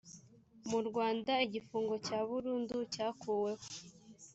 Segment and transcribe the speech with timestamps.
[0.69, 3.65] mu rwanda igifungo cya burundu cyakuweho